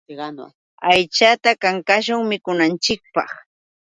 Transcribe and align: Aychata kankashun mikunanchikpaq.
Aychata 0.89 1.49
kankashun 1.61 2.21
mikunanchikpaq. 2.29 3.29